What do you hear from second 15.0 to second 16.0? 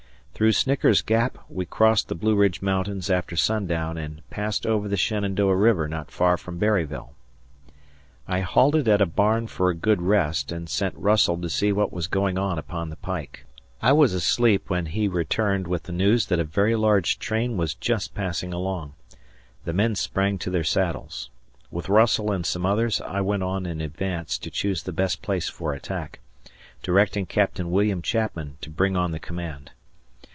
returned with the